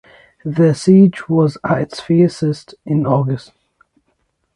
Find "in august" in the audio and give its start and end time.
2.87-3.51